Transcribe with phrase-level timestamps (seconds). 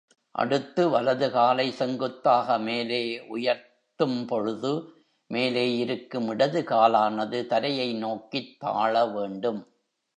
[0.31, 3.19] அடுத்து, வலது காலை செங்குத்தாக மேலே
[3.29, 4.85] உயர்ததும்பொழுது,
[5.27, 9.67] மேலே இருக்கும் இடது காலானது தரையை நோக்கித் தாழ வேண்டும்.